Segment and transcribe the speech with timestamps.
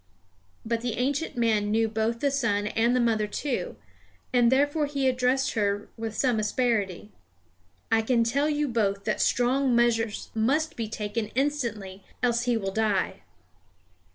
[0.65, 3.75] But the ancient man knew both the son and the mother too,
[4.33, 7.11] and therefore he addressed her with some asperity:
[7.91, 13.21] "I tell you both that strong measures must be taken instantly, else he will die."